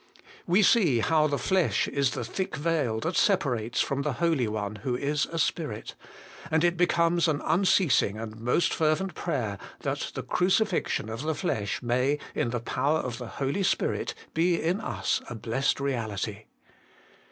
We 0.47 0.63
see 0.63 0.97
how 1.01 1.27
the 1.27 1.37
flesh 1.37 1.87
is 1.87 2.09
the 2.09 2.23
thick 2.25 2.55
veil 2.55 2.99
that 3.01 3.15
separates 3.15 3.81
from 3.81 4.01
the 4.01 4.13
Holy 4.13 4.47
One 4.47 4.77
who 4.77 4.95
is 4.95 5.27
a 5.27 5.37
Spirit, 5.37 5.93
and 6.49 6.63
it 6.63 6.75
becomes 6.75 7.27
an 7.27 7.37
THE 7.37 7.43
WAY 7.43 7.49
INTO 7.49 7.49
THE 7.49 7.53
HOLIEST. 7.53 7.77
249 7.99 8.25
unceasing 8.25 8.33
and 8.33 8.43
most 8.43 8.73
fervent 8.73 9.13
prayer, 9.13 9.59
that 9.81 10.11
the 10.15 10.23
cruci 10.23 10.67
fixion 10.67 11.07
of 11.07 11.21
the 11.21 11.35
flesh 11.35 11.83
may, 11.83 12.17
in 12.33 12.49
the 12.49 12.59
power 12.59 12.97
of 12.97 13.19
the 13.19 13.27
Holy 13.37 13.61
Spirit, 13.61 14.15
be 14.33 14.59
in 14.59 14.79
us 14.81 15.21
a 15.29 15.35
blessed 15.35 15.79
reality. 15.79 16.45